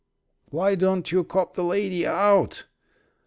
[0.49, 2.65] "Why don't you cop the lady out?"